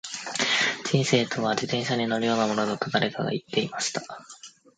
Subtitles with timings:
[0.91, 4.01] •人生とは、自転車に乗るようなものだと誰かが言っていました。